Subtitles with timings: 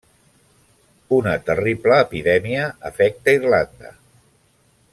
[1.17, 3.93] Una terrible epidèmia afecta Irlanda.